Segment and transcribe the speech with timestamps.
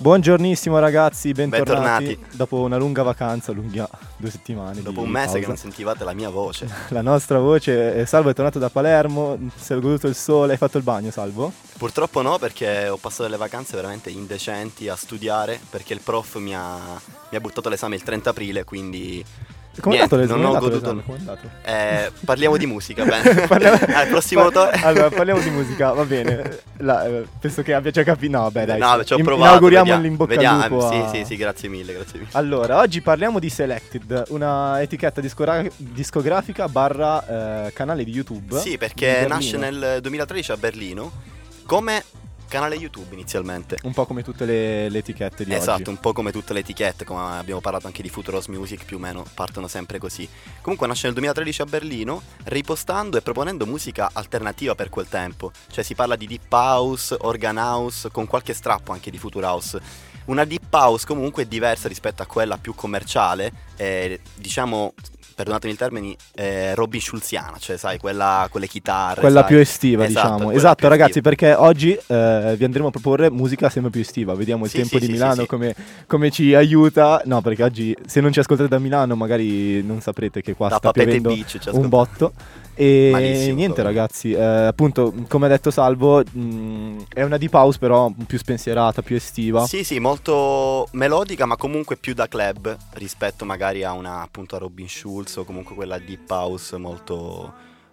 [0.00, 2.04] Buongiornissimo ragazzi, bentornati.
[2.04, 2.36] Bentornati.
[2.36, 4.80] Dopo una lunga vacanza, lunga due settimane.
[4.80, 5.38] Dopo di un mese pausa.
[5.40, 6.68] che non sentivate la mia voce.
[6.90, 10.58] La nostra voce, eh, Salvo è tornato da Palermo, si è goduto il sole, hai
[10.58, 11.52] fatto il bagno Salvo?
[11.78, 16.52] Purtroppo no, perché ho passato delle vacanze veramente indecenti a studiare, perché il prof mi
[16.54, 16.76] ha,
[17.30, 19.24] mi ha buttato l'esame il 30 aprile, quindi
[19.80, 20.42] Come è andato l'esame?
[20.42, 21.04] non ho goduto-
[21.64, 23.32] eh, parliamo di musica, bene.
[23.46, 26.58] Parliamo- Al prossimo to- Allora, parliamo di musica, va bene.
[26.78, 28.36] La- eh, penso che abbia già capito.
[28.36, 28.78] No, beh, dai.
[28.80, 29.48] No, ci ho in- provato.
[29.50, 30.62] Inauguriamo vediamo, l'in bocca vediamo.
[30.64, 30.90] al lupo.
[30.90, 32.30] Sì, a- sì, sì, grazie mille, grazie mille.
[32.32, 38.58] Allora, oggi parliamo di Selected, una etichetta discora- discografica barra eh, canale di YouTube.
[38.58, 41.36] Sì, perché nasce nel 2013 a Berlino
[41.68, 42.02] come
[42.48, 43.76] canale YouTube inizialmente.
[43.82, 45.90] Un po' come tutte le, le etichette di Esatto, oggi.
[45.90, 48.98] un po' come tutte le etichette, come abbiamo parlato anche di Futuros Music, più o
[48.98, 50.26] meno partono sempre così.
[50.62, 55.52] Comunque nasce nel 2013 a Berlino, ripostando e proponendo musica alternativa per quel tempo.
[55.70, 59.78] Cioè si parla di deep house, organ house, con qualche strappo anche di future house.
[60.24, 64.94] Una deep house comunque diversa rispetto a quella più commerciale, eh, diciamo,
[65.38, 69.20] perdonatemi il termine, eh, Robin Schulziana, cioè sai, quella con le chitarre.
[69.20, 69.48] Quella sai.
[69.48, 70.50] più estiva, Esatto, diciamo.
[70.50, 71.28] Esatto, ragazzi, estiva.
[71.28, 74.34] perché oggi eh, vi andremo a proporre musica sempre più estiva.
[74.34, 75.46] Vediamo il Sì, tempo sì, di sì, Milano.
[75.46, 75.76] Come,
[76.08, 77.22] come ci aiuta.
[77.26, 80.76] No, perché oggi, se non ci ascoltate da Milano, magari non saprete che qua Da
[80.78, 82.32] sta piovendo Beach un botto.
[82.80, 83.84] E Malissimo, niente, proprio.
[83.84, 89.02] ragazzi, eh, appunto, come ha detto Salvo, mh, è una deep house, però più spensierata,
[89.02, 89.66] più estiva.
[89.66, 94.60] Sì, sì, molto melodica, ma comunque più da club rispetto magari a una appunto a
[94.60, 97.52] Robin Schulz o comunque quella deep house molto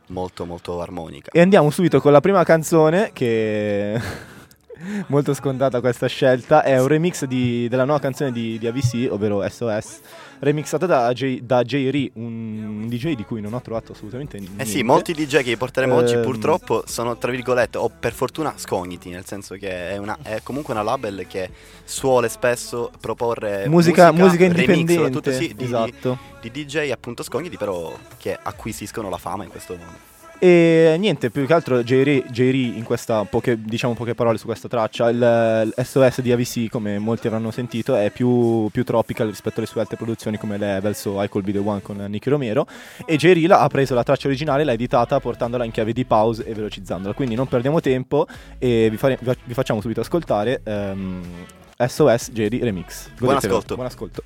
[0.10, 1.32] molto molto armonica.
[1.32, 4.00] E andiamo subito con la prima canzone che
[5.08, 9.44] molto scontata questa scelta, è un remix di- della nuova canzone di, di AVC, ovvero
[9.50, 10.00] SOS,
[10.40, 11.90] remixata da J, da J.
[11.90, 14.62] Ree, un DJ di cui non ho trovato assolutamente niente.
[14.62, 16.22] Eh sì, molti DJ che porteremo oggi Ehm.
[16.24, 20.74] purtroppo sono tra virgolette o per fortuna scogniti, nel senso che è, una- è comunque
[20.74, 21.50] una label che
[21.84, 26.18] suole spesso proporre Musica, musica remix, indipendente, soprattutto sì, di, esatto.
[26.42, 30.14] di DJ appunto scogniti però che acquisiscono la fama in questo mondo.
[30.38, 32.04] E niente, più che altro J.
[32.04, 32.38] Ree, J.
[32.52, 36.70] Ree in questa, poche, diciamo poche parole su questa traccia, il, il SOS di AVC,
[36.70, 41.06] come molti avranno sentito, è più, più tropical rispetto alle sue altre produzioni come Levels
[41.06, 42.68] o I Could Be The One con Nicky Romero.
[43.06, 43.34] E J.
[43.34, 46.54] Ree la- ha preso la traccia originale, l'ha editata portandola in chiave di pause e
[46.54, 47.14] velocizzandola.
[47.14, 48.28] Quindi non perdiamo tempo
[48.60, 51.22] e vi, fare- vi facciamo subito ascoltare ehm,
[51.78, 52.48] SOS J.
[52.50, 53.08] Ree Remix.
[53.18, 53.58] Buon Godetevelo.
[53.58, 53.76] ascolto.
[53.76, 54.24] Buon ascolto.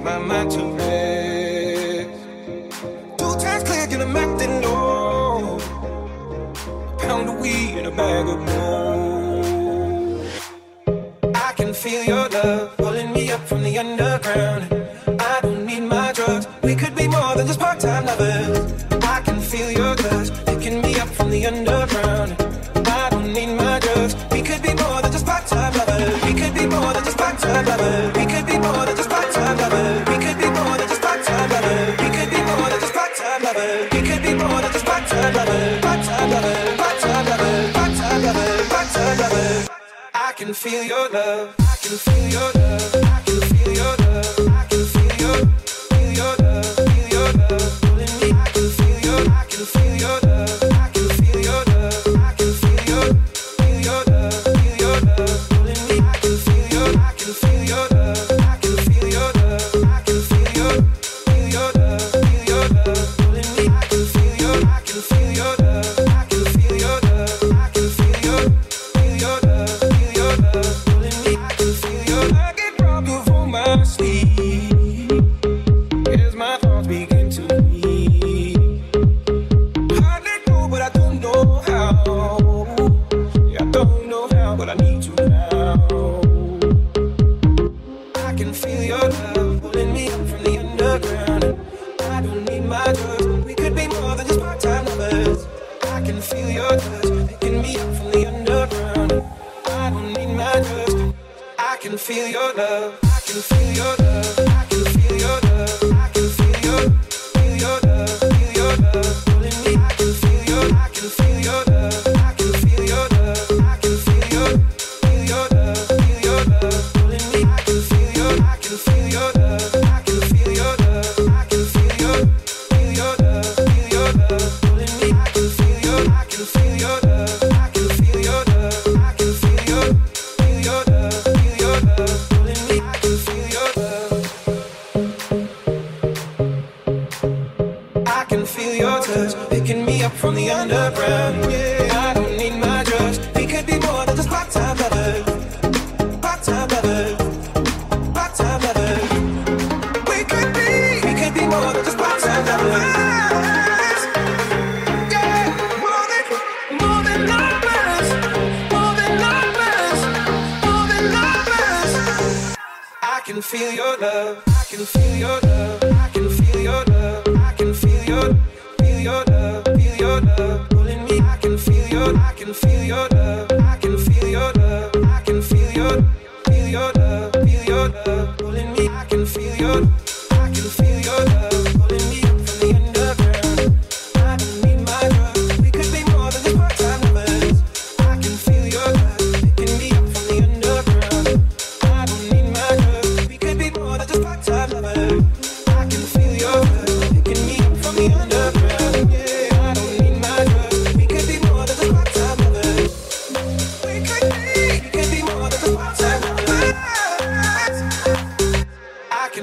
[0.00, 2.08] Put my mind to rest.
[3.18, 5.58] Two times click and I'm acting low.
[7.00, 10.26] Pound of weed and a bag of gold.
[11.36, 12.79] I can feel your love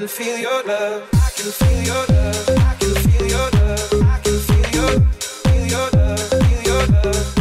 [0.08, 1.08] feel your love.
[1.12, 2.48] I can feel your love.
[2.48, 4.02] I can feel your love.
[4.02, 5.00] I can feel your,
[5.44, 6.30] feel your love.
[6.30, 7.37] Feel your love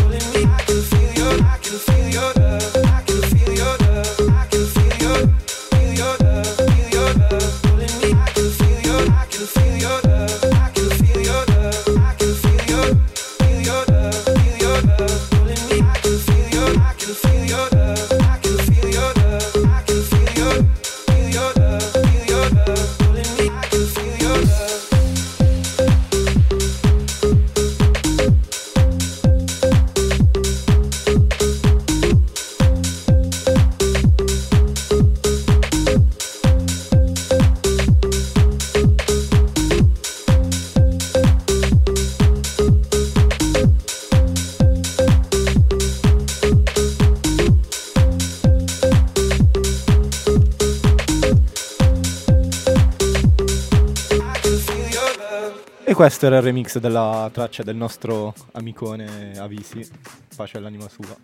[56.17, 59.87] questo era il remix della traccia del nostro amicone Avisi.
[60.35, 61.15] Pace all'anima sua.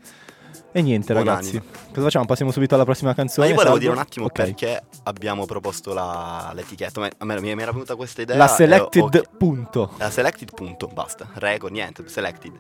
[0.72, 1.56] E niente, Buon ragazzi.
[1.58, 1.66] animo.
[1.90, 2.26] Cosa facciamo?
[2.26, 3.48] Passiamo subito alla prossima Ma canzone.
[3.48, 3.88] io volevo Salvo?
[3.88, 4.32] dire un attimo Ok.
[4.34, 7.00] perché abbiamo proposto la- l'etichetta.
[7.00, 8.36] Ma- A me mi era venuta questa idea.
[8.38, 9.94] La selected ho- punto.
[9.98, 12.54] La selected punto, basta, record, niente, selected.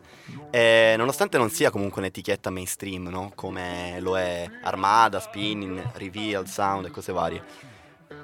[0.49, 3.31] E nonostante non sia comunque un'etichetta mainstream, no?
[3.35, 7.43] Come lo è Armada, Spinning, Reveal, Sound e cose varie.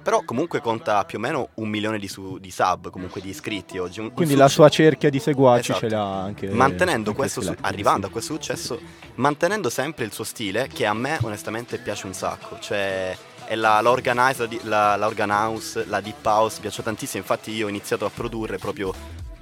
[0.01, 3.77] Però comunque conta più o meno un milione di, su- di sub, comunque di iscritti
[3.77, 3.99] oggi.
[3.99, 5.79] Un- un Quindi la successo- sua cerchia di seguaci Esatto.
[5.87, 6.47] ce l'ha anche.
[6.49, 8.79] mantenendo anche questo su- arrivando a questo successo
[9.15, 13.15] mantenendo sempre il suo stile che a me onestamente piace un sacco cioè
[13.45, 17.51] è la, la, di- la, la organ house, la deep house mi piace tantissimo infatti
[17.51, 18.93] io ho iniziato a produrre proprio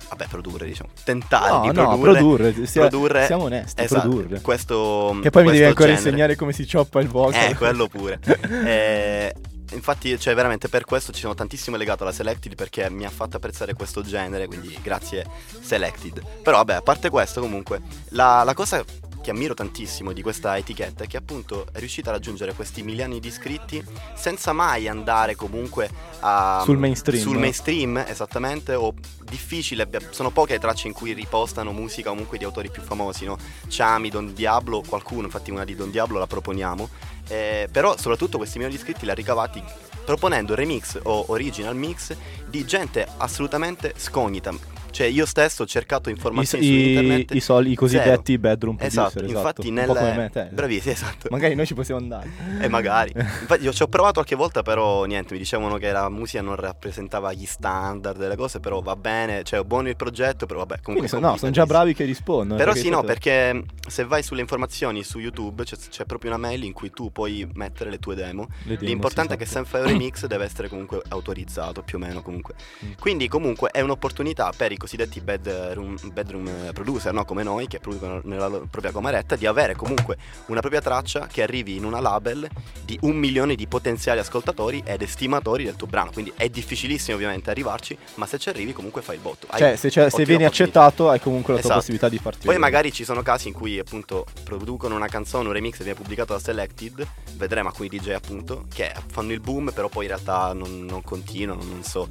[0.10, 4.42] vabbè produrre diciamo tentare No, di no, produrre, produrre, sia- produrre- siamo onesti, esatto, produrre.
[4.42, 6.06] questo Che poi mi devi ancora genere.
[6.08, 7.52] insegnare come si cioppa il vocal.
[7.52, 8.20] Eh, quello pure.
[8.66, 9.34] Eh,
[9.72, 13.38] infatti, cioè, veramente per questo ci sono tantissimo legato alla Selected perché mi ha fatto
[13.38, 15.26] apprezzare questo genere, quindi grazie
[15.60, 16.24] Selected.
[16.42, 18.84] Però vabbè, a parte questo comunque, la, la cosa
[19.28, 23.20] che ammiro tantissimo di questa etichetta è che appunto è riuscita a raggiungere questi milioni
[23.20, 23.84] di iscritti
[24.16, 25.90] senza mai andare comunque
[26.22, 27.22] a, Sul mainstream.
[27.22, 28.94] sul mainstream, esattamente, o
[29.30, 33.38] difficile, sono poche le tracce in cui ripostano musica comunque di autori più famosi, no?
[33.68, 36.90] Chami, Don Diablo, qualcuno, infatti una di Don Diablo la proponiamo,
[37.28, 39.64] Eh, però soprattutto questi milioni di iscritti li ha ricavati
[40.06, 42.16] proponendo remix o original mix
[42.46, 44.77] di gente assolutamente scognita.
[44.98, 47.36] Cioè io stesso ho cercato I, informazioni su i- internet.
[47.36, 48.40] i soli- i cosiddetti Zero.
[48.42, 49.04] bedroom producer.
[49.06, 50.30] Esatto, infatti nel...
[50.32, 50.50] te.
[50.52, 51.28] Bravissimo, esatto.
[51.30, 52.28] Magari noi ci possiamo andare.
[52.60, 53.12] E magari.
[53.16, 56.56] Infatti io ci ho provato qualche volta, però niente, mi dicevano che la musica non
[56.56, 60.80] rappresentava gli standard delle cose, però va bene, cioè è buono il progetto, però vabbè,
[60.82, 61.08] comunque...
[61.08, 62.58] Quindi so- no, sono già bravi che rispondono.
[62.58, 66.40] Però sì, no, tanto- perché se vai sulle informazioni su YouTube c'è, c'è proprio una
[66.40, 68.48] mail in cui tu puoi mettere le tue demo.
[68.64, 69.66] le demo, L'importante sì, è che esatto.
[69.66, 72.56] se fai un remix deve essere comunque autorizzato, più o meno comunque.
[72.84, 72.92] Mm.
[73.00, 77.26] Quindi comunque è un'opportunità per i cosiddetti bedroom, bedroom producer, no?
[77.26, 80.16] come noi, che producono nella loro propria cameretta, di avere comunque
[80.46, 82.48] una propria traccia che arrivi in una label
[82.86, 86.12] di un milione di potenziali ascoltatori ed estimatori del tuo brano.
[86.12, 89.46] Quindi è difficilissimo ovviamente arrivarci, ma se ci arrivi comunque fai il botto.
[89.50, 91.80] Hai Cioè, se, se vieni accettato, hai comunque la tua Esatto.
[91.80, 95.54] possibilità di farti Poi magari ci sono casi in cui appunto producono una canzone, un
[95.54, 99.90] remix e viene pubblicato da Selected, vedremo alcuni DJ appunto che fanno il boom però
[99.90, 102.08] poi in realtà non, non continuano, non so,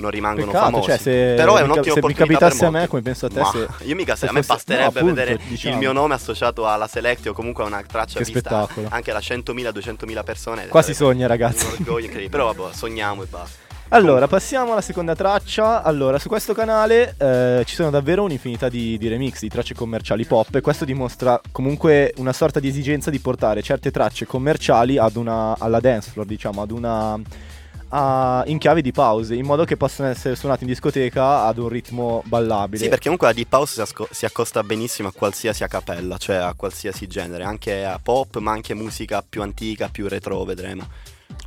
[0.00, 0.88] non rimangono Peccato, famosi.
[0.88, 3.02] cioè, se però è mi cap- un'ottima se mi opportunità capitasse per a me, come
[3.02, 5.74] penso a te, se- io mica se a me fosse- basterebbe no, appunto, vedere diciamo.
[5.74, 8.88] il mio nome associato alla Select o comunque a una traccia Che vista spettacolo.
[8.90, 10.66] anche da 100.000, 200.000 persone.
[10.68, 11.64] Qua si sogna, ragazzi.
[11.66, 13.68] Un orgoglio incredibile, però vabbè, sogniamo e basta.
[13.92, 15.82] Allora, passiamo alla seconda traccia.
[15.82, 20.24] Allora, su questo canale eh, ci sono davvero un'infinità di, di remix, di tracce commerciali
[20.24, 25.16] pop e questo dimostra comunque una sorta di esigenza di portare certe tracce commerciali ad
[25.16, 27.20] una, alla dance floor, diciamo, ad una...
[27.90, 31.68] a- in chiave di pause, in modo che possano essere suonate in discoteca ad un
[31.68, 32.82] ritmo ballabile.
[32.82, 36.16] Sì, perché comunque la Deep House si, asco- si accosta benissimo a qualsiasi a cappella,
[36.16, 40.88] cioè a qualsiasi genere, anche a pop, ma anche musica più antica, più retro, vedremo.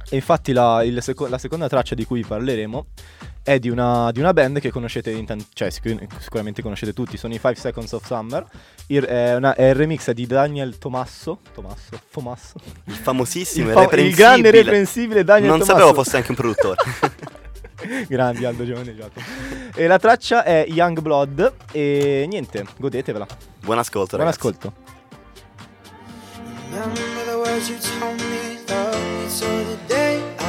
[0.09, 2.85] E infatti la, il seco- la seconda traccia di cui parleremo
[3.43, 7.17] è di una, di una band che conoscete, in tan- cioè sicur- sicuramente conoscete tutti,
[7.17, 8.45] sono i 5 Seconds of Summer.
[8.87, 12.55] Il, è, una- è il remix di Daniel Tomasso, Tomasso, Tomasso.
[12.85, 15.77] Il famosissimo Il, e fa- il grande e reprensibile Daniel Non Tomasso.
[15.79, 16.77] sapevo fosse anche un produttore.
[18.07, 19.19] Grandi Aldo Giovaneggiato.
[19.75, 23.27] E la traccia è Young Blood e niente, godetevela.
[23.59, 24.47] Buon ascolto, Buon ragazzi.
[24.47, 24.73] ascolto.
[26.71, 30.42] Remember the words you told me, love me till the day I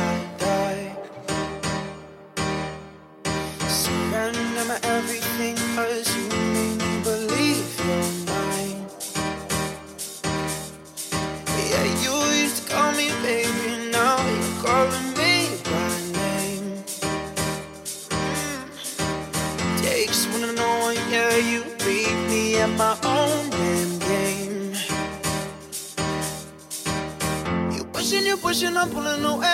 [28.87, 29.54] you pushing, I'm pulling away,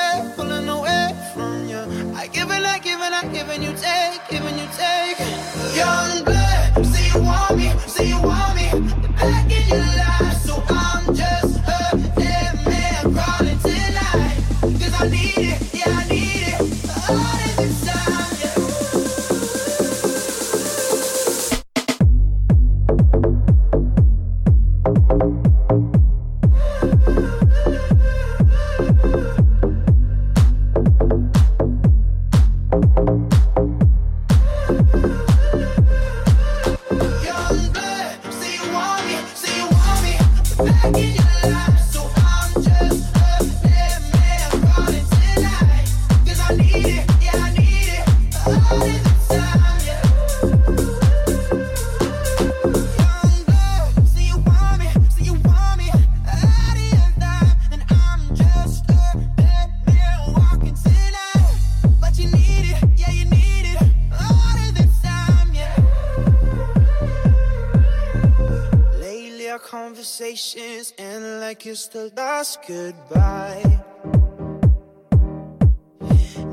[70.20, 73.62] conversations end like it's the last goodbye.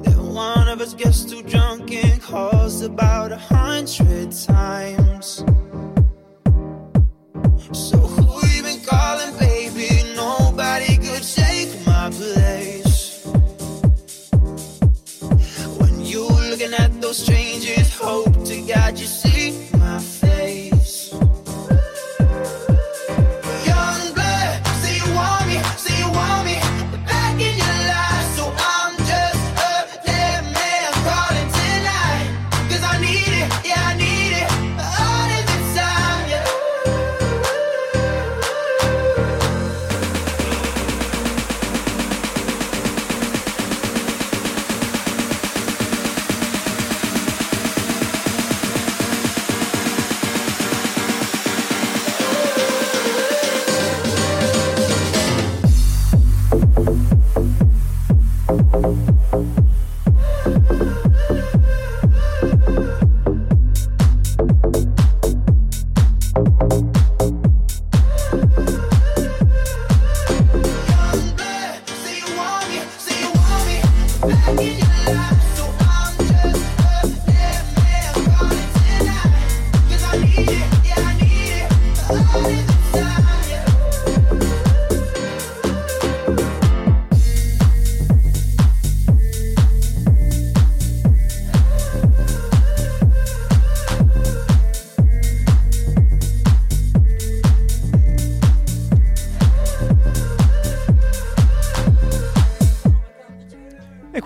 [0.03, 5.43] Then one of us gets too drunk and calls about a hundred times.
[7.73, 8.16] So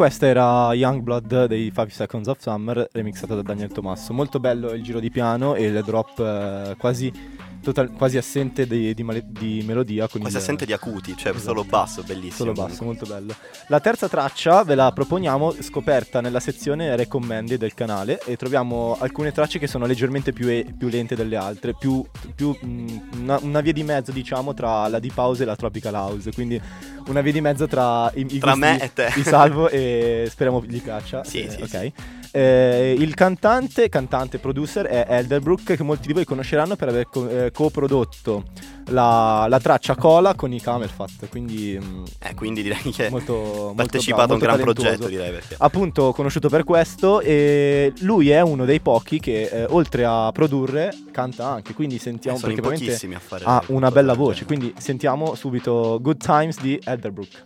[0.02, 4.14] Questa era Youngblood dei 5 Seconds of Summer remixata da Daniel Tomasso.
[4.14, 7.14] Molto bello il giro di piano e il drop eh, quasi
[7.62, 10.08] total- quasi assente di, di male- di melodia.
[10.08, 11.40] Quasi il- assente di acuti, cioè Esatto.
[11.48, 12.36] solo basso, bellissimo.
[12.36, 13.08] Solo basso, comunque.
[13.08, 13.36] molto bello.
[13.68, 19.32] La terza traccia ve la proponiamo scoperta nella sezione Recommended del canale e troviamo alcune
[19.32, 22.04] tracce che sono leggermente più, e- più lente delle altre, più,
[22.36, 25.94] più, mh, una, una via di mezzo diciamo tra la Deep House e la Tropical
[25.94, 26.60] House, quindi
[27.08, 29.12] una via di mezzo tra i, i Tra gusti me e te.
[29.16, 31.24] di Salvo e speriamo gli piaccia.
[31.24, 31.68] Sì, Eh, sì, ok.
[31.68, 31.94] sì.
[32.34, 37.28] Eh, il cantante, cantante producer è Elderbrook che molti di voi conosceranno per aver co-
[37.28, 38.46] eh, coprodotto
[38.88, 43.34] la, la traccia Cola con i Camel Fat, quindi mh, Eh, quindi direi che molto,
[43.34, 45.10] molto partecipato bravo, a un gran molto talentuoso.
[45.10, 45.56] progetto, direi perché.
[45.60, 50.94] Appunto conosciuto per questo e lui è uno dei pochi che eh, oltre a produrre
[51.12, 54.14] canta anche, quindi sentiamo Eh, sono in perché veramente pochissimi a fare ha una bella
[54.14, 54.58] voce, genere.
[54.58, 57.46] quindi sentiamo subito Good Times di Elderbrook.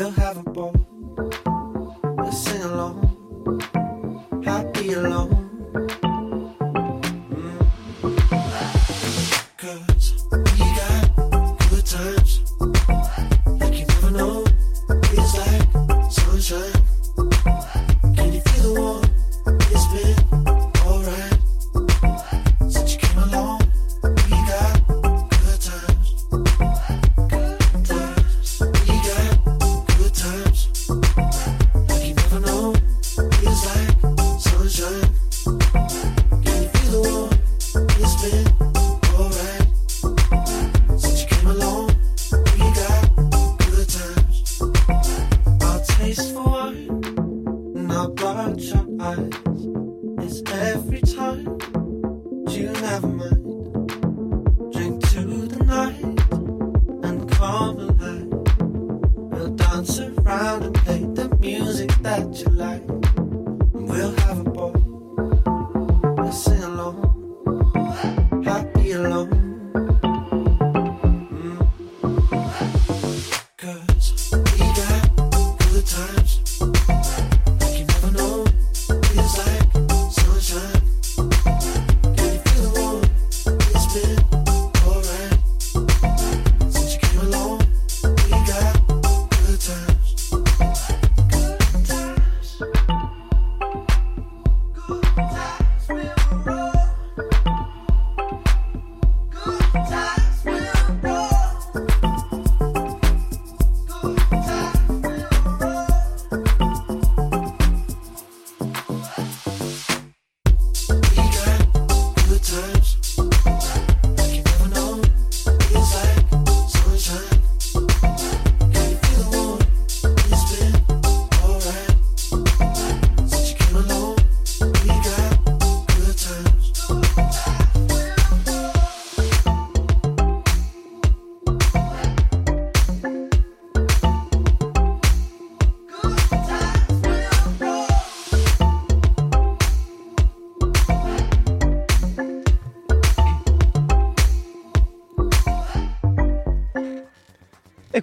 [0.00, 0.74] We'll have a ball.
[2.16, 2.96] We'll sing along.
[4.42, 5.39] Happy alone.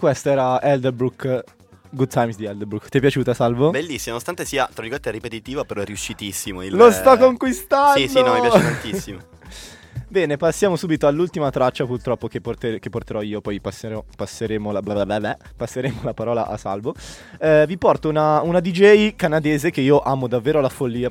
[0.08, 1.44] Questo era Elderbrook,
[1.90, 2.88] Good Times di Elderbrook.
[2.88, 3.72] Ti è piaciuta Salvo?
[3.72, 6.64] Bellissimo, nonostante sia, tra virgolette, ripetitivo, però è riuscitissimo.
[6.64, 8.00] Il, Lo sto conquistando!
[8.00, 9.20] Sì, sì, no, mi piace tantissimo.
[10.10, 14.82] Bene, passiamo subito all'ultima traccia purtroppo che, porter- che porterò io, poi passerò- passeremo, la,
[14.82, 16.96] bla bla bla passeremo la parola a Salvo.
[17.40, 21.10] Eh, vi porto una, una DJ canadese che io amo davvero alla follia,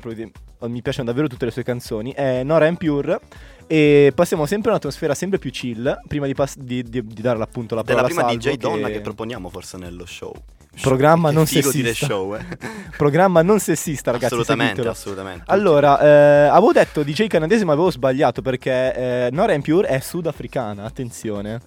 [0.61, 2.65] mi piacciono davvero tutte le sue canzoni, è Nora.
[2.73, 3.19] Pure
[3.67, 7.39] e passiamo sempre a un'atmosfera sempre più chill, prima di, pass- di- di- di dare
[7.41, 8.35] appunto la parola a prima Salvo.
[8.37, 10.33] DJ donna che proponiamo forse nello show.
[10.81, 12.45] Programma non show, eh.
[12.97, 15.43] Programma non sessista ragazzi, assolutamente, assolutamente.
[15.47, 18.93] Allora, eh, avevo detto DJ canadese ma avevo sbagliato perché
[19.25, 19.61] eh, Nora M.
[19.61, 21.61] Pure è sudafricana, attenzione.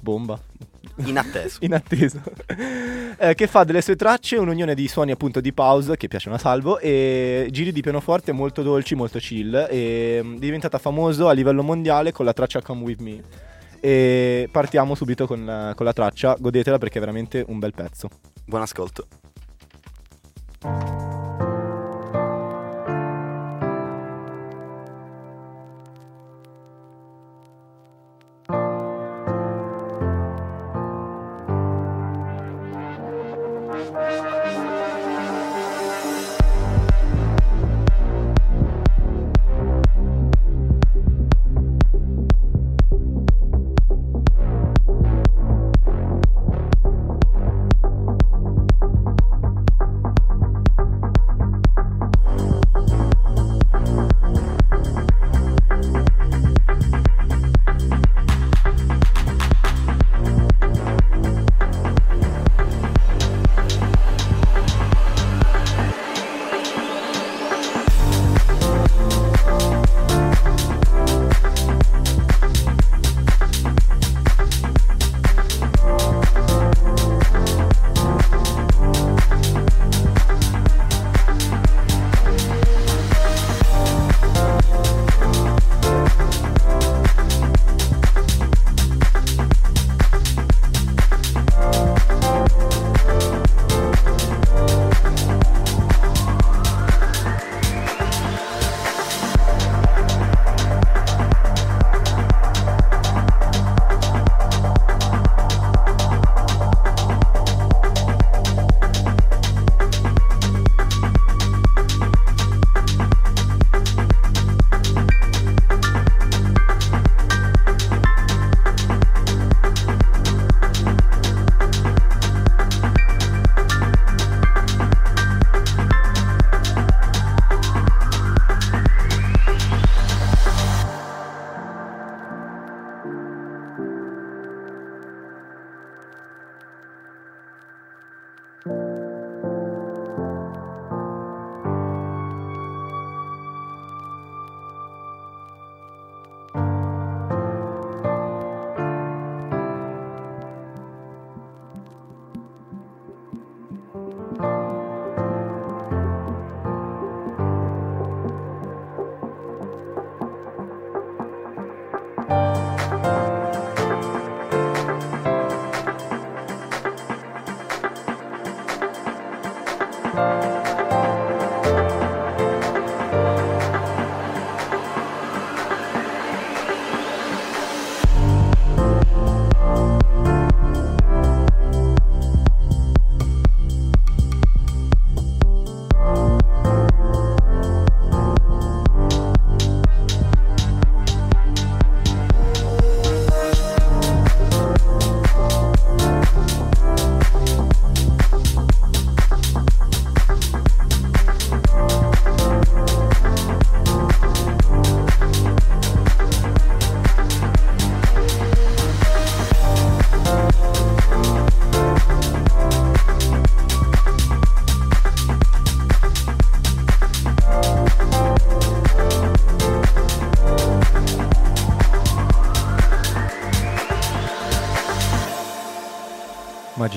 [0.00, 0.40] Bomba.
[1.04, 1.58] Inatteso.
[1.62, 2.20] inatteso,
[3.18, 6.38] eh, che fa delle sue tracce un'unione di suoni appunto di pause che piacciono a
[6.38, 11.32] Salvo e giri di pianoforte molto dolci, molto chill e mm, è diventata famoso a
[11.32, 13.22] livello mondiale con la traccia Come With Me.
[13.80, 18.08] E partiamo subito con la, con la traccia, godetela perché è veramente un bel pezzo.
[18.44, 19.06] Buon ascolto.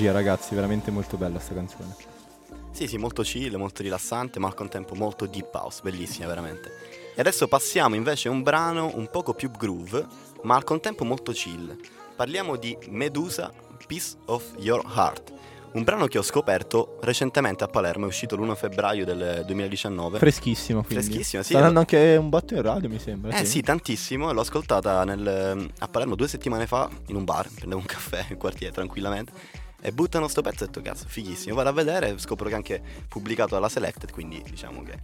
[0.02, 1.94] Magia ragazzi, veramente molto bella sta canzone.
[2.72, 6.70] Sì, sì, molto chill, molto rilassante, ma al contempo molto deep house, bellissima veramente.
[7.14, 10.04] E adesso passiamo invece a un brano un poco più groove,
[10.42, 11.76] ma al contempo molto chill.
[12.16, 13.52] Parliamo di Medusa,
[13.86, 15.32] Piece of Your Heart.
[15.74, 20.18] Un brano che ho scoperto recentemente a Palermo, è uscito l'1 febbraio del 2019.
[20.18, 21.04] Freschissimo quindi.
[21.04, 21.54] Freschissimo, sì.
[21.54, 23.38] Sta anche un botto in radio mi sembra.
[23.38, 27.80] Eh sì, tantissimo, l'ho ascoltata nel- a Palermo due settimane fa in un bar, prendevo
[27.80, 31.68] un caffè in quartiere tranquillamente e buttano sto pezzo e ho detto cazzo, fighissimo, vado
[31.68, 34.98] a vedere, scopro che è anche pubblicato dalla Selected, quindi diciamo che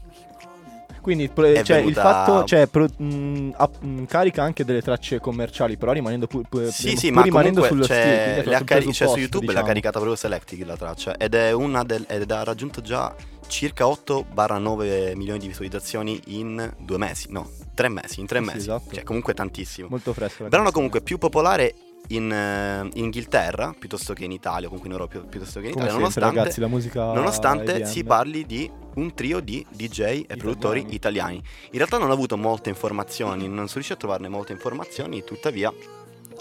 [1.00, 5.20] Quindi È cioè, il venuta- fatto, cioè, pro- mh, app- mh, carica anche delle tracce
[5.20, 7.98] commerciali, però rimanendo pu- pu- Sì, pur sì, ma rimanendo sullo stile.
[7.98, 9.66] c'è, è le ha sul cari- cioè, su YouTube l'ha diciamo.
[9.66, 13.14] caricata proprio Selected la traccia ed è una del, ed ha raggiunto già
[13.46, 18.58] circa 8-9 milioni di visualizzazioni in due mesi, no, tre mesi, in tre sì, mesi,
[18.58, 18.92] esatto.
[18.94, 19.88] cioè comunque tantissimo.
[19.88, 20.44] Molto fresco.
[20.48, 21.74] Brano comunque più popolare
[22.08, 25.66] in, eh, in Inghilterra piuttosto che in Italia, o comunque in Europa pi- piuttosto che
[25.66, 26.60] in Italia, sempre, nonostante, ragazzi,
[26.96, 31.36] nonostante si parli di un trio di DJ e produttori italiani.
[31.36, 35.72] In realtà non ho avuto molte informazioni, non sono riuscito a trovarne molte informazioni, tuttavia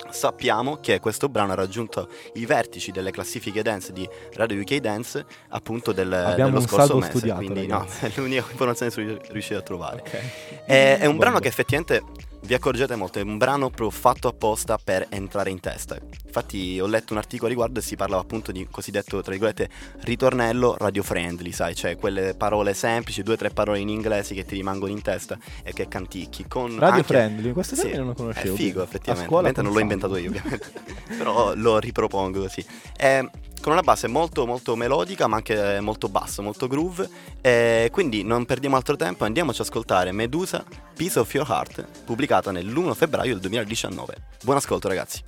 [0.10, 5.25] sappiamo che questo brano ha raggiunto i vertici delle classifiche dance di Radio UK Dance
[5.49, 7.10] appunto del, Abbiamo dello scorso mese.
[7.10, 8.06] studiato, quindi no, ragazzi.
[8.06, 9.99] è l'unica informazione che sono riuscito a trovare.
[10.01, 10.65] Ok.
[10.65, 12.03] È, è un brano che effettivamente
[12.48, 15.98] vi accorgete molto, è un brano proprio fatto apposta per entrare in testa.
[16.26, 19.70] Infatti ho letto un articolo a riguardo e si parlava appunto di cosiddetto, tra virgolette,
[20.04, 24.46] ritornello radio friendly, sai, cioè quelle parole semplici, due o tre parole in inglese che
[24.46, 26.48] ti rimangono in testa e che canticchi.
[26.48, 28.54] Con Radio anche- friendly, questo Sì, non lo conoscevo.
[28.54, 30.72] È figo A effettivamente, scuola ovviamente non l'ho inventato io ovviamente,
[31.18, 32.66] però lo ripropongo così.
[32.96, 33.30] È
[33.67, 37.10] con una base molto molto melodica ma anche molto basso, molto groove
[37.41, 40.63] e quindi non perdiamo altro tempo, andiamoci ad ascoltare Medusa
[40.95, 44.15] Piece of Your Heart pubblicata nell'1 febbraio del 2019.
[44.41, 45.21] Buon ascolto ragazzi.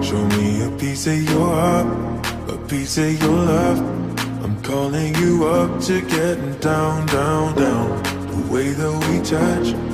[0.00, 3.80] Show me a piece of your heart, a piece of your love.
[4.42, 8.02] I'm calling you up to getting down, down, down.
[8.02, 9.93] The way that we touch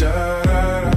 [0.00, 0.89] Da da da,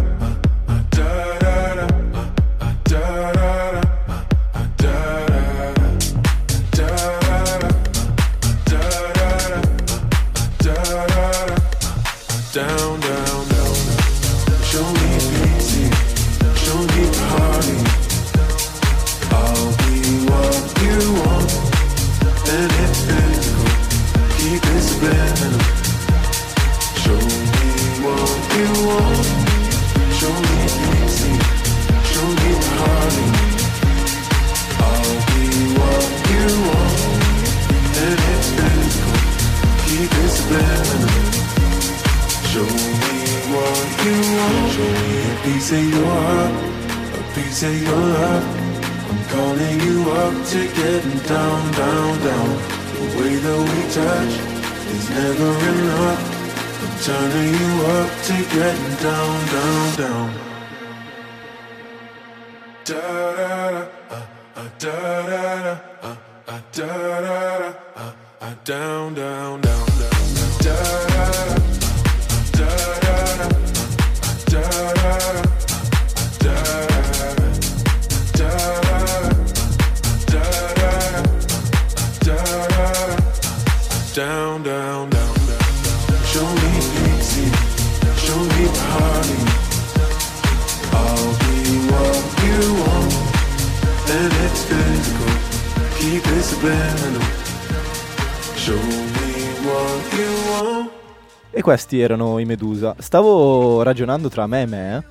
[101.93, 102.95] questi erano i Medusa.
[102.97, 105.03] Stavo ragionando tra me e me,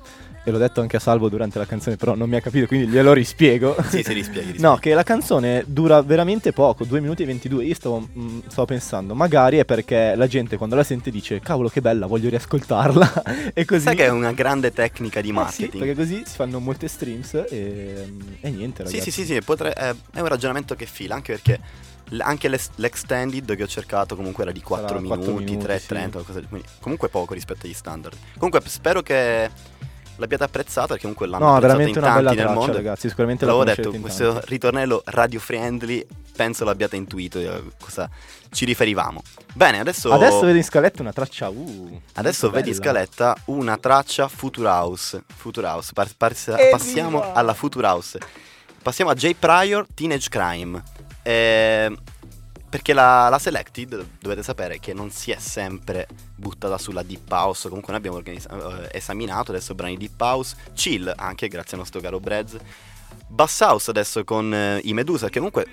[0.43, 2.87] e l'ho detto anche a Salvo durante la canzone, però non mi ha capito, quindi
[2.87, 3.75] glielo rispiego.
[3.87, 4.51] Sì, si rispieghi.
[4.51, 4.61] rispieghi.
[4.61, 7.63] No, che la canzone dura veramente poco, 2 minuti e 22.
[7.63, 11.69] Io stavo, mm, stavo pensando, magari è perché la gente quando la sente dice, cavolo
[11.69, 13.23] che bella, voglio riascoltarla.
[13.53, 13.81] e così...
[13.83, 15.77] Sai che è una grande tecnica di Eh sì, marketing.
[15.77, 18.07] perché così si fanno molte streams e,
[18.41, 19.11] e niente, Sì, ragazzi.
[19.11, 21.59] sì, sì, sì, potre- eh, è un ragionamento che fila, anche perché
[22.19, 25.87] anche l'extended che ho cercato comunque era di 4 Sarà minuti, 4 minuti, 3, sì.
[25.87, 28.15] 30, qualcosa di- quindi comunque poco rispetto agli standard.
[28.35, 29.49] Comunque spero che
[30.17, 32.77] l'abbiate apprezzata, perché comunque l'hanno No, apprezzata veramente in una tanti bella nel traccia, mondo.
[32.77, 34.45] ragazzi, sicuramente la L'avevo detto, in questo tanti.
[34.49, 37.49] ritornello radio friendly, penso l'abbiate intuito di
[37.81, 38.09] cosa
[38.51, 39.21] ci riferivamo.
[39.55, 40.11] Bene, adesso...
[40.11, 45.23] Adesso vedo in scaletta una traccia uh, Adesso vedi in scaletta una traccia Future House.
[45.35, 45.91] Future House.
[45.93, 46.35] Par- par-
[46.69, 48.19] passiamo alla Future House.
[48.83, 50.81] Passiamo a Jay Pryor, Teenage Crime.
[51.23, 51.97] Eh,
[52.69, 57.67] perché la, la Selected, dovete sapere che non si è sempre buttata sulla Deep House.
[57.67, 62.01] Comunque noi abbiamo organizza- eh, esaminato adesso brani Deep House, Chill, anche grazie al nostro
[62.01, 62.57] caro Brez.
[63.27, 65.67] Bass House adesso con eh, i Medusa, che comunque...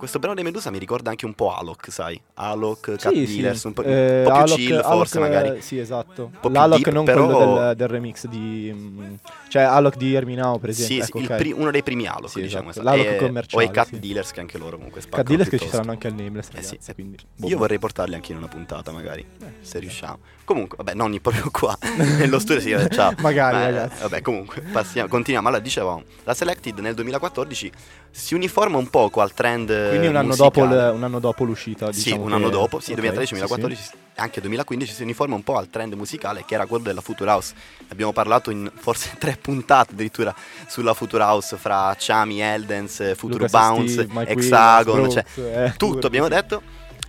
[0.00, 2.18] Questo brano dei Medusa mi ricorda anche un po' Alok, sai?
[2.36, 3.34] Alok, Cat Sì, sì.
[3.36, 5.58] Dealers, un po', Eh, po' più Alok- chill Alok, forse magari.
[5.58, 6.30] eh, Sì, esatto.
[6.40, 8.72] più L'Alok deep, non però- quello del, del remix di...
[8.74, 9.14] mm,
[9.48, 10.96] cioè Alok di Erminao, per esempio.
[10.96, 11.36] sì, ecco, il ok.
[11.36, 12.70] pri- uno dei primi Alok, Sì, diciamo.
[12.70, 12.86] esatto.
[12.88, 12.96] esatto.
[12.96, 13.90] L'Alok E- commerciale, O i Cat.
[13.96, 16.54] Dealers che anche loro comunque spaccano Cat Dealers che ci saranno anche al Nameless, Eh
[16.54, 16.94] ragazzi, sì.
[16.94, 17.56] quindi, Io boh.
[17.58, 19.22] vorrei portarli anche in una puntata, magari,
[19.60, 20.18] se riusciamo.
[20.44, 21.76] Comunque, vabbè, non proprio qua,
[22.18, 23.12] nello studio si ciao.
[23.20, 24.00] Magari, Ma, eh, ragazzi.
[24.02, 25.46] Vabbè, comunque, passiamo, continuiamo.
[25.46, 27.70] Allora, dicevamo, la Selected nel 2014
[28.10, 31.92] si uniforma un poco al trend Quindi un anno, dopo il- un anno dopo l'uscita,
[31.92, 35.02] Sì, diciamo un che- anno dopo, sì, ok, 2013, sì, 2014 e anche 2015 si
[35.02, 37.54] uniforma un po' al trend musicale che era quello della Future House.
[37.88, 40.34] Abbiamo parlato in forse tre puntate addirittura
[40.66, 46.06] sulla Future House fra Chami, Eldens, Future Lucas Bounce, Steve, Hexagon, cioè, Brooks, eh, tutto
[46.06, 46.62] abbiamo detto.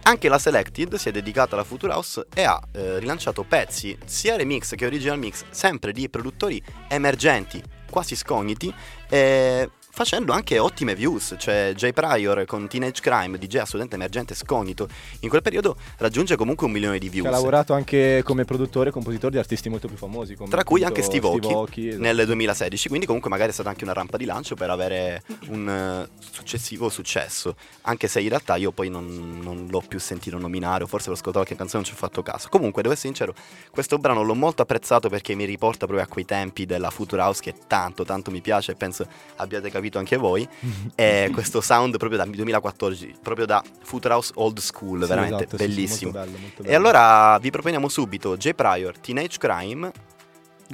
[0.03, 4.35] Anche la Selected si è dedicata alla Future House e ha eh, rilanciato pezzi sia
[4.35, 8.73] remix che original mix, sempre di produttori emergenti, quasi scogniti,
[9.09, 11.35] eh, facendo anche ottime views.
[11.37, 14.87] Cioè Jay Pryor con Teenage Crime, DJ assolutamente emergente, scognito,
[15.19, 17.31] in quel periodo raggiunge comunque un milione di Che ha views.
[17.35, 20.35] lavorato anche come produttore e compositore di artisti molto più famosi.
[20.35, 22.01] Come Tra cui anche Steve Aoki, esatto.
[22.01, 25.69] nel 2016, quindi comunque magari è stata anche una rampa di lancio per avere un
[25.69, 30.83] eh, successivo successo, anche se in realtà io poi non, non l'ho più sentito nominare
[30.83, 32.47] o forse l'ho ascoltato qualche canzone e non ci ho fatto caso.
[32.49, 33.35] Comunque, devo essere sincero,
[33.69, 37.41] questo brano l'ho molto apprezzato perché mi riporta proprio a quei tempi della Future House
[37.41, 40.47] che tanto tanto mi piace e penso abbiate capito anche voi.
[40.95, 45.57] e questo sound proprio dal 2014, proprio da Future House old school, Sì, veramente esatto,
[45.57, 46.11] sì, sì, bellissimo.
[46.11, 46.77] molto bello, molto E bello.
[46.77, 49.91] allora vi proponiamo subito Jay Pryor, Teenage Crime.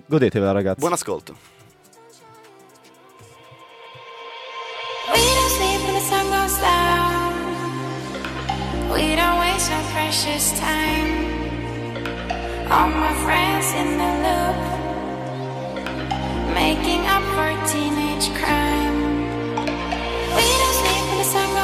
[0.05, 0.79] Godetevela, ragazzi.
[0.79, 1.35] Buon ascolto.
[8.91, 11.09] We don't waste our precious time.
[12.71, 14.57] All my friends in the loop,
[16.53, 18.86] making up for teenage crime.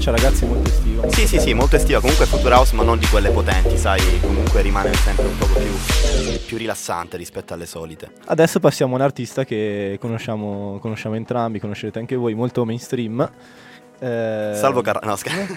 [0.00, 1.02] Traccia, ragazzi, è molto estiva.
[1.02, 2.00] molto Sì, sì, sì, molto estiva.
[2.00, 4.00] Comunque Future House, ma non di quelle potenti, sai.
[4.22, 5.70] Comunque rimane sempre un poco più,
[6.46, 8.10] più rilassante rispetto alle solite.
[8.24, 13.20] Adesso passiamo a un artista che conosciamo, conosciamo entrambi, conoscerete anche voi, molto mainstream.
[13.98, 15.00] Eh, Salvo Carrà.
[15.06, 15.54] No, scherzo.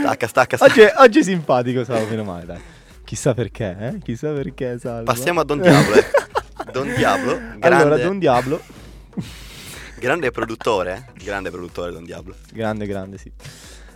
[0.00, 0.64] stacca, stacca, stacca.
[0.72, 2.60] Oggi, è- oggi è simpatico, Salvo, meno male, dai.
[3.04, 3.98] Chissà perché, eh?
[4.02, 5.04] Chissà perché, Salvo.
[5.04, 5.94] Passiamo a Don Diablo.
[5.94, 6.04] eh.
[6.72, 8.60] Don Diablo, grande, Allora, Don Diablo,
[9.98, 11.22] grande produttore, eh.
[11.24, 12.34] grande produttore Don Diablo.
[12.52, 13.30] grande, grande, sì.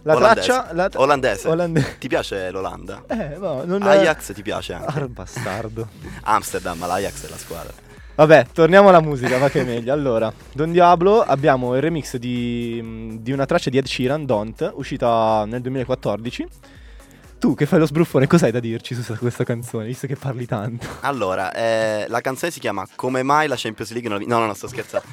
[0.03, 0.47] La Olandese.
[0.47, 0.73] traccia...
[0.73, 1.49] La tra- Olandese.
[1.49, 3.05] Olande- Ti piace l'Olanda?
[3.07, 4.99] Eh, no, non Ajax ti piace anche?
[4.99, 5.89] Ah, bastardo.
[6.23, 7.73] Amsterdam, ma l'Ajax è la squadra.
[8.15, 9.93] Vabbè, torniamo alla musica, va che è meglio.
[9.93, 15.45] Allora, Don Diablo abbiamo il remix di, di una traccia di Ed Sheeran, Don't, uscita
[15.47, 16.47] nel 2014.
[17.39, 20.87] Tu che fai lo sbruffone, cos'hai da dirci su questa canzone, visto che parli tanto?
[21.01, 24.39] Allora, eh, la canzone si chiama Come mai la Champions League non la vi- No,
[24.41, 25.07] no, no, sto scherzando.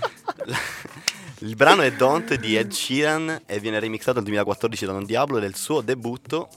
[1.41, 5.37] Il brano è Don't di Ed Sheeran e viene remixato nel 2014 da Don Diablo
[5.37, 6.49] ed è il suo debutto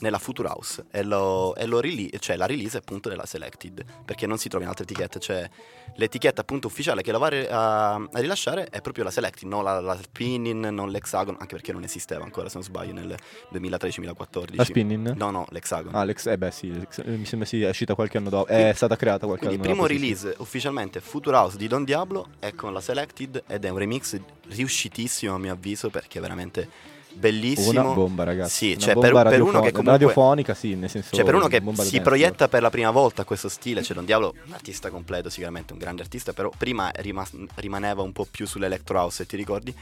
[0.00, 4.26] nella Future House e, lo, e lo rele- cioè la release appunto nella Selected perché
[4.26, 5.48] non si trova in altre etichette cioè
[5.94, 9.48] l'etichetta appunto ufficiale che la va a re- a, a rilasciare è proprio la Selected
[9.48, 13.16] non la, la Spinning non l'Hexagon anche perché non esisteva ancora se non sbaglio nel
[13.52, 15.14] 2013-2014 La Spinning?
[15.14, 18.46] no no l'Hexagon Alex, eh beh sì, eh, mi sembra sia uscita qualche anno dopo,
[18.48, 19.88] è stata creata qualche anno primo dopo.
[19.88, 20.00] sì, sì.
[20.00, 24.18] release ufficialmente Future House di Don Diablo è con la Selected ed è un remix
[24.48, 27.80] riuscitissimo a mio avviso perché veramente bellissimo.
[27.80, 28.54] Una bomba ragazzi.
[28.54, 31.48] Sì, Una cioè per, per uno che comunque radiofonica, sì, nel senso cioè per uno
[31.48, 34.90] che si proietta per la prima volta a questo stile, cioè Don Diablo, un artista
[34.90, 39.26] completo sicuramente, un grande artista, però prima rimas- rimaneva un po' più sull'electro house, se
[39.26, 39.74] ti ricordi.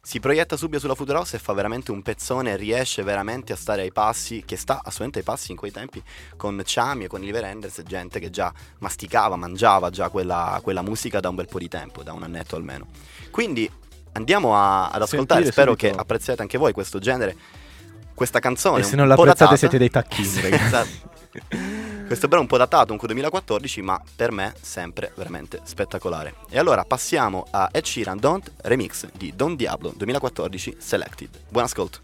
[0.00, 3.82] Si proietta subito sulla Future House e fa veramente un pezzone, riesce veramente a stare
[3.82, 6.02] ai passi, che sta assolutamente ai passi in quei tempi,
[6.34, 11.20] con Chami e con Oliver Enders, gente che già masticava, mangiava già quella, quella musica
[11.20, 12.86] da un bel po' di tempo, da un annetto almeno.
[13.30, 13.70] Quindi
[14.18, 15.94] andiamo a- ad ascoltare, Sentire spero subito.
[15.94, 17.36] che apprezzate anche voi questo genere,
[18.14, 18.80] questa canzone.
[18.80, 20.64] E se un non l'apprezzate siete dei tacchini, ragazzi.
[20.64, 21.16] Esatto.
[22.06, 26.34] Questo brano un po' datato, comunque 2014, ma per me sempre veramente spettacolare.
[26.48, 31.28] E allora passiamo a Ed Sheeran Don't remix di Don Diablo 2014 Selected.
[31.50, 31.98] Buon ascolto.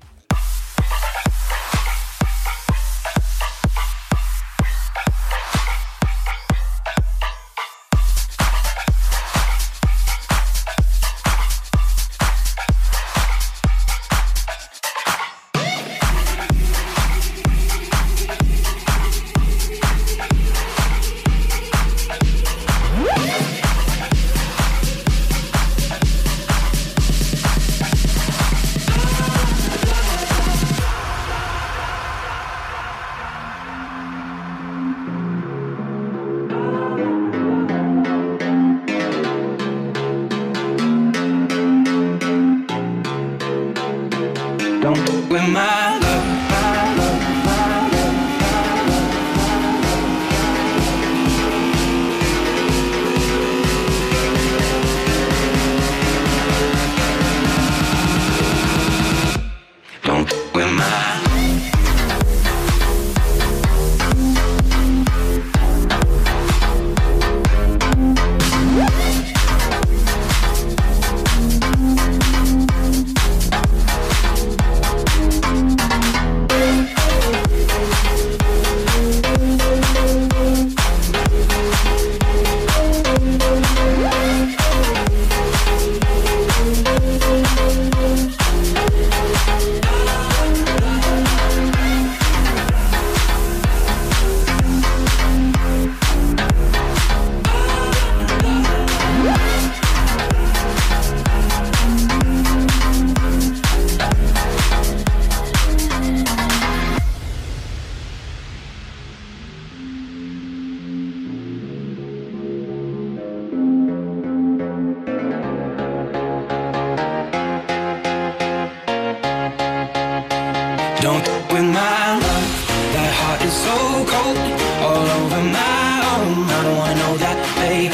[121.05, 122.49] Don't with my love.
[122.95, 123.77] That heart is so
[124.09, 124.39] cold,
[124.81, 126.49] all over my own.
[126.49, 127.93] I don't wanna know that, babe.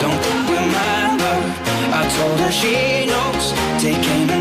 [0.00, 1.46] Don't with my love.
[1.92, 3.52] I told her she knows.
[3.82, 4.39] Take aim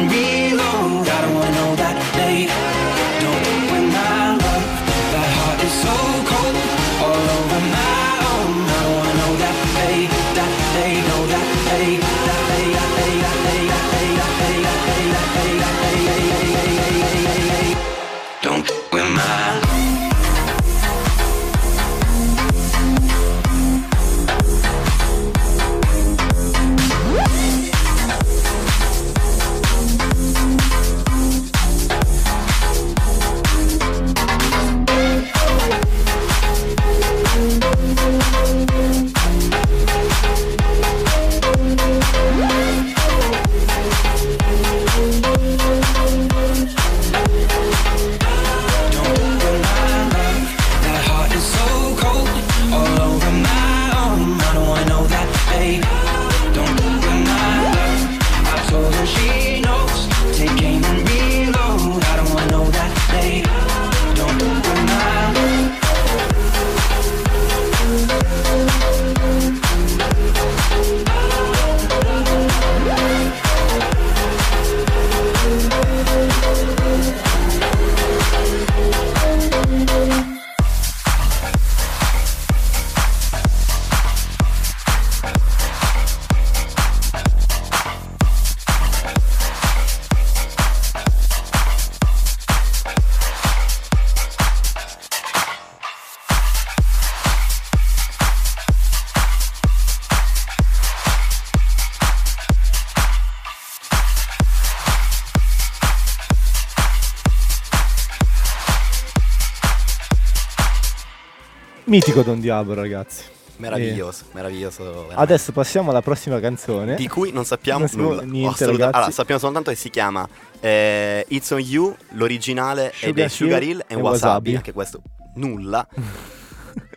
[111.89, 113.23] Mitico Don Diablo, ragazzi.
[113.57, 114.83] Meraviglioso, meraviglioso.
[114.83, 115.15] veramente.
[115.15, 116.95] Adesso passiamo alla prossima canzone.
[116.95, 118.21] Di cui non sappiamo Non nulla.
[118.21, 118.95] niente, ragazzi.
[118.95, 120.27] Allora, sappiamo soltanto che si chiama
[120.59, 124.55] eh, It's on You, l'originale è Sugar Sugar Hill e e Wasabi, Wasabi.
[124.55, 125.01] anche questo
[125.35, 125.85] nulla.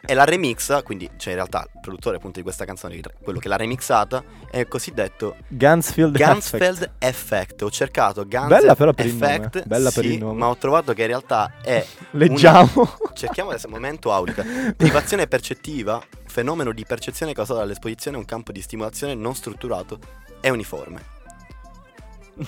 [0.05, 3.49] e la remix, quindi cioè in realtà il produttore appunto di questa canzone, quello che
[3.49, 6.31] l'ha remixata, è il cosiddetto Gunsfield Effect.
[6.33, 7.63] Gunsfeld Effect.
[7.63, 10.39] Ho cercato Guns Bella però per il Effect, nome, bella per sì, il nome.
[10.39, 12.71] ma ho trovato che in realtà è Leggiamo.
[12.75, 14.45] una- cerchiamo adesso momento aulica.
[14.77, 19.99] Privazione percettiva, fenomeno di percezione causato dall'esposizione a un campo di stimolazione non strutturato
[20.41, 21.11] e uniforme.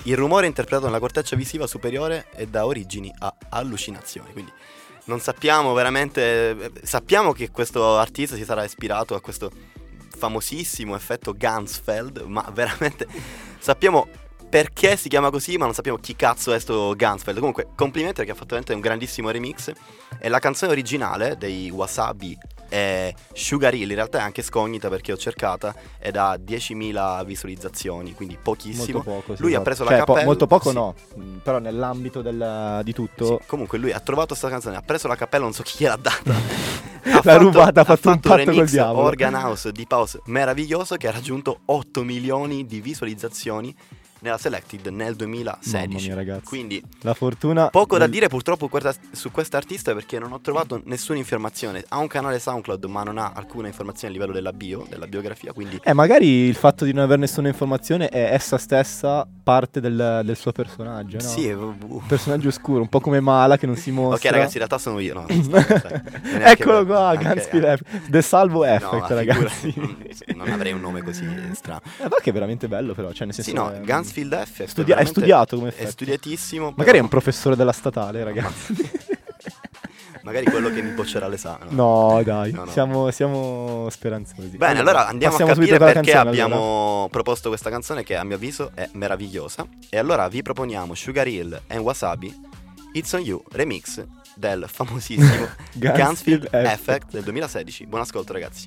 [0.03, 4.51] Il rumore interpretato nella corteccia visiva superiore è da origini a allucinazioni, quindi
[5.05, 9.51] non sappiamo veramente sappiamo che questo artista si sarà ispirato a questo
[10.15, 13.07] famosissimo effetto Gunsfeld, ma veramente
[13.59, 14.07] sappiamo
[14.49, 17.39] perché si chiama così, ma non sappiamo chi cazzo è sto Gunsfeld.
[17.39, 19.71] Comunque, complimenti perché ha fatto veramente un grandissimo remix.
[20.17, 22.37] E la canzone originale dei Wasabi
[22.69, 28.13] è Sugar Hill, in realtà è anche scognita perché ho cercata ed ha 10.000 visualizzazioni,
[28.13, 28.97] quindi pochissimo.
[29.03, 29.35] Molto poco.
[29.35, 29.63] sì, Lui ha esatto.
[29.63, 30.25] preso la Cioè, po- cappella.
[30.25, 30.75] molto poco sì.
[30.75, 33.37] no, mm, però nell'ambito del- di tutto.
[33.39, 35.97] Sì, comunque lui ha trovato questa canzone, ha preso la cappella, non so chi gliel'ha
[35.97, 36.33] data.
[37.23, 39.05] L'ha rubata, ha fatto un patto col diavolo.
[39.07, 43.75] Organ House di Pause meraviglioso che ha raggiunto 8 milioni di visualizzazioni
[44.19, 45.87] nella Selected nel 2016.
[45.87, 46.45] Mamma mia, ragazzi.
[46.45, 47.67] Quindi La fortuna.
[47.69, 51.83] poco da del- dire purtroppo questa- su quest'artista perché non ho trovato nessuna informazione.
[51.89, 55.53] Ha un canale SoundCloud ma non ha alcuna informazione a livello della bio, della biografia,
[55.53, 60.21] quindi Eh, magari il fatto di non avere nessuna informazione è essa stessa parte del,
[60.23, 61.23] del suo personaggio, no?
[61.23, 64.29] sì, Un personaggio oscuro, un po' come Mala che non si mostra.
[64.29, 65.27] Ok ragazzi, in realtà sono io, no.
[66.41, 68.09] Eccolo qua, anche- Gunsfield Effect.
[68.09, 69.73] The Salvo No, Effect, ma ragazzi.
[69.75, 69.97] non,
[70.35, 71.81] non avrei un nome così strano.
[71.99, 73.11] Eh, ma che è veramente bello, però.
[73.11, 73.49] Cioè, nel senso.
[73.51, 74.69] Sì, no, è- Gunsfield Effect.
[74.69, 75.89] Studia- è studiato come È effetto.
[75.91, 76.73] studiatissimo.
[76.75, 78.73] Magari è un professore della statale, ragazzi.
[80.23, 81.67] Magari quello che mi boccerà l'esame.
[81.69, 82.71] No, dai, No, no.
[82.71, 84.57] Siamo, siamo speranzosi.
[84.57, 88.15] Bene, allora andiamo a passiamo capire con la perché canzone, abbiamo proposto questa canzone che
[88.15, 89.67] a mio avviso è meravigliosa.
[89.87, 92.33] E allora vi proponiamo Sugar Hill and Wasabi,
[92.93, 94.03] It's on You remix
[94.35, 96.49] del famosissimo Gunsfield.
[96.51, 97.85] Effect del 2016.
[97.85, 98.65] Buon ascolto ragazzi.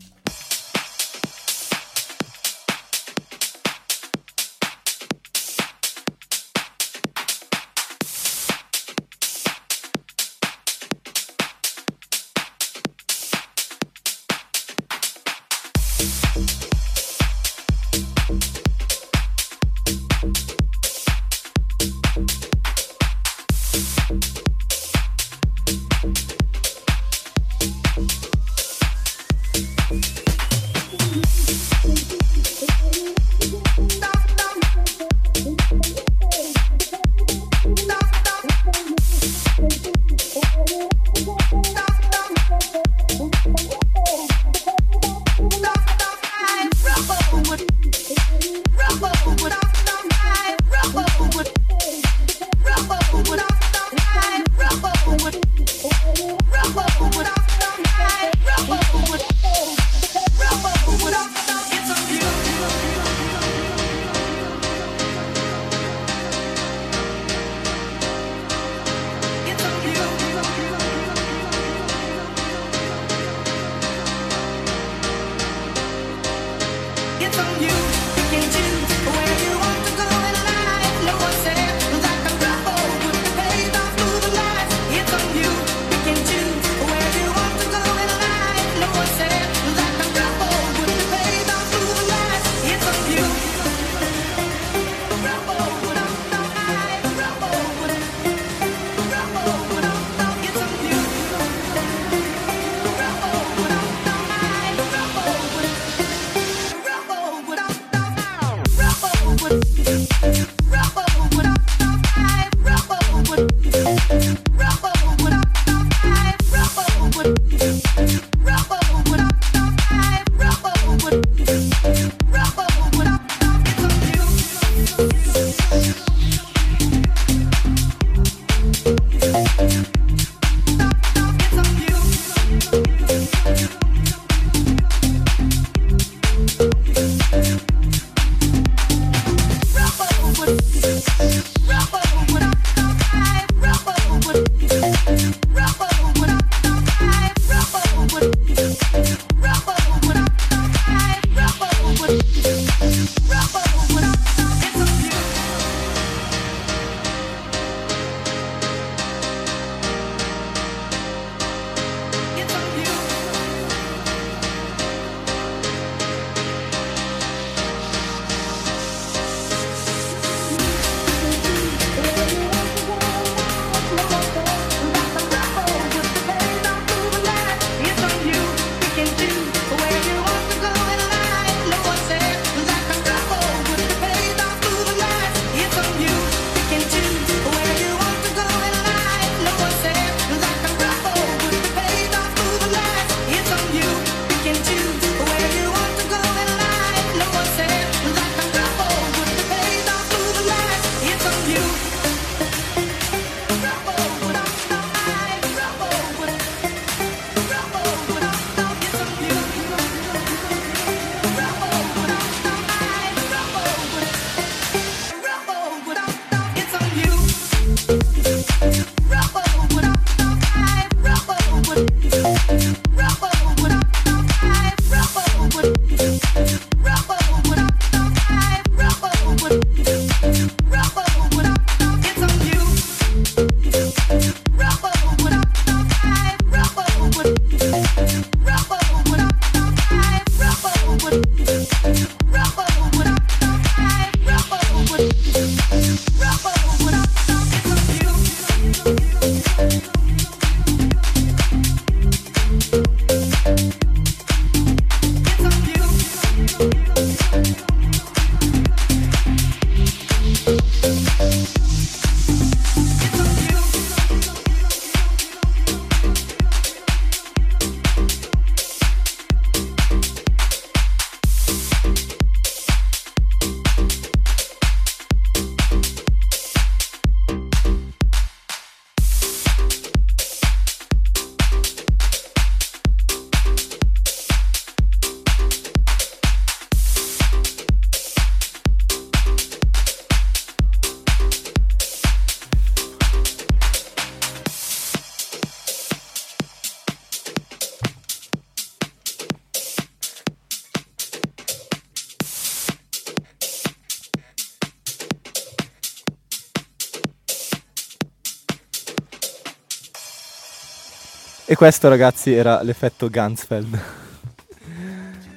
[311.58, 313.78] Questo ragazzi era l'effetto Gansfeld.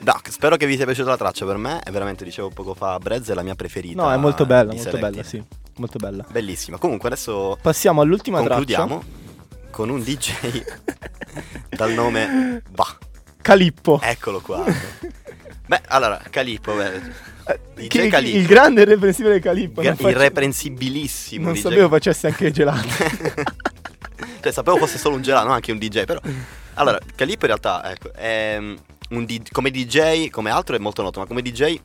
[0.04, 1.80] No, spero che vi sia piaciuta la traccia per me.
[1.84, 4.02] È veramente, dicevo poco fa, Brez è la mia preferita.
[4.02, 5.12] No, è molto bella, molto Selected.
[5.12, 5.44] bella, sì.
[5.78, 6.26] Molto bella.
[6.28, 6.80] Bellissima.
[6.80, 9.68] Comunque adesso Passiamo all'ultima concludiamo traccia.
[9.70, 10.64] con un DJ
[11.70, 12.98] dal nome Bah.
[13.44, 14.00] Calippo.
[14.02, 14.64] Eccolo qua.
[15.68, 17.00] Beh, allora, Calippo, beh.
[17.76, 18.38] DJ Chi- chi- Calippo.
[18.40, 19.82] il grande irreprensibile Calippo.
[19.82, 21.60] Gra- non faccio- irreprensibilissimo Non DJ.
[21.62, 22.88] sapevo facesse anche gelato.
[24.42, 26.20] cioè, sapevo fosse solo un gelato, non anche un DJ, però.
[26.76, 31.20] Allora, Calippo in realtà, ecco, è un D- come DJ, come altro è molto noto,
[31.20, 31.80] ma come DJ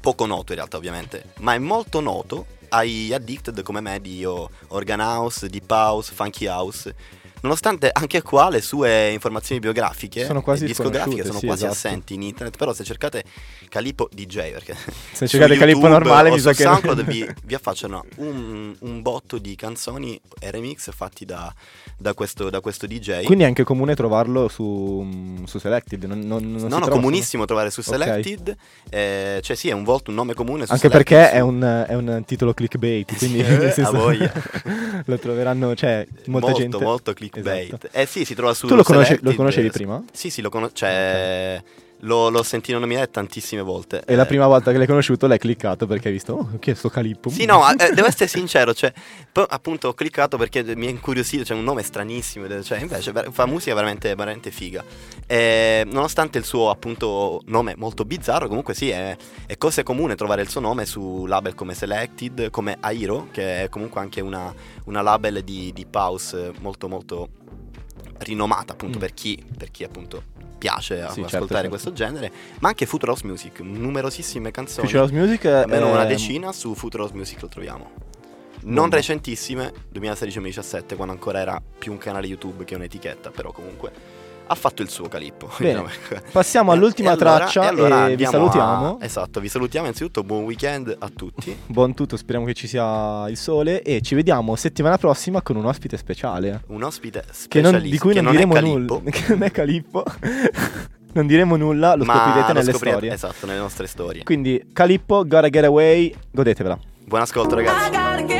[0.00, 5.00] poco noto in realtà, ovviamente, ma è molto noto ai addicted come me di Organ
[5.00, 6.94] House, Deep House, Funky House.
[7.42, 11.88] Nonostante anche qua le sue informazioni biografiche Sono quasi discografiche sono sì, quasi esatto.
[11.88, 13.24] assenti in internet, però se cercate
[13.68, 14.76] Calippo DJ, perché
[15.12, 16.62] Se cercate Calippo YouTube normale mi sa che...
[16.62, 21.52] SoundCloud vi, vi affacciano un, un botto di canzoni e remix fatti da,
[21.96, 23.24] da questo, da questo DJ.
[23.24, 26.04] Quindi è anche comune trovarlo su, su Selected.
[26.04, 27.82] Non, non, non no, no, trova comunissimo trovare su.
[27.82, 28.56] Selected.
[28.90, 31.84] eh, cioè, sì, è un volto, un nome comune Anche Selected, perché su- è un,
[31.88, 34.10] è un titolo clickbait, quindi a senso,
[35.04, 36.78] lo troveranno, cioè, molta molto, gente.
[36.78, 37.66] molto clickbait.
[37.66, 37.88] Esatto.
[37.92, 40.02] Eh sì, si trova su Tu lo, conosce- lo conoscevi prima?
[40.12, 40.74] Sì, sì, lo conosco.
[40.74, 41.62] Cioè,
[42.00, 44.02] l'ho, l'ho sentito nominare tantissime volte.
[44.04, 46.70] E la Eh, prima volta che l'hai conosciuto l'hai cliccato perché hai visto, oh, chi
[46.70, 47.30] è sto Calippo?
[47.30, 48.92] Sì, no, eh, devo essere sincero, cioè,
[49.30, 53.46] poi, appunto ho cliccato perché mi è incuriosito, c'è un nome stranissimo, cioè invece fa
[53.46, 54.84] musica veramente, veramente figa.
[55.26, 59.16] E, nonostante il suo appunto nome molto bizzarro, comunque sì, è,
[59.46, 63.68] è cosa comune trovare il suo nome su label come Selected, come Airo, che è
[63.68, 64.52] comunque anche una,
[64.84, 67.28] una label di, di house molto molto
[68.18, 69.00] rinomata appunto Mm.
[69.00, 70.22] per, chi, per chi appunto
[70.58, 71.68] piace Sì, ascoltare certo, certo.
[71.68, 74.86] questo genere, ma anche Future House Music, numerosissime canzoni.
[74.88, 77.90] Future House Music è Almeno una è- decina su Future House Music lo troviamo.
[78.62, 78.96] Non Bomba.
[78.96, 83.92] recentissime, 2016-2017, quando ancora era più un canale YouTube che un'etichetta, però comunque
[84.48, 85.48] ha fatto il suo Calippo.
[85.58, 85.82] Bene.
[85.84, 86.20] diciamo.
[86.32, 88.98] Passiamo all'ultima e allora- traccia e allora e vi salutiamo.
[89.00, 91.56] a- esatto, vi salutiamo innanzitutto, buon weekend a tutti.
[91.66, 95.66] Buon tutto, speriamo che ci sia il sole e ci vediamo settimana prossima con un
[95.66, 96.62] ospite speciale.
[96.68, 99.10] Un ospite Che non- specialista di cui che non, è diremo nulla.
[99.10, 100.04] Che non è Calippo.
[101.12, 103.12] non diremo nulla, lo ma scoprirete lo nelle scoprirete- storie.
[103.14, 104.22] Esatto, nelle nostre storie.
[104.22, 106.78] Quindi Calippo, Gotta Get Away, godetevela.
[107.04, 108.35] Buon ascolto ragazzi.